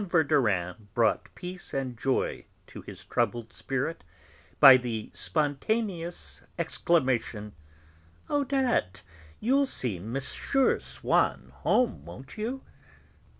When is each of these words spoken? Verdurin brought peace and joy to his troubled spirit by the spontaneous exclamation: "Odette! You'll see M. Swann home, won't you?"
Verdurin 0.03 0.87
brought 0.95 1.29
peace 1.35 1.75
and 1.75 1.95
joy 1.95 2.43
to 2.65 2.81
his 2.81 3.05
troubled 3.05 3.53
spirit 3.53 4.03
by 4.59 4.75
the 4.75 5.11
spontaneous 5.13 6.41
exclamation: 6.57 7.53
"Odette! 8.27 9.03
You'll 9.39 9.67
see 9.67 9.97
M. 9.97 10.17
Swann 10.19 11.51
home, 11.57 12.03
won't 12.03 12.35
you?" 12.35 12.63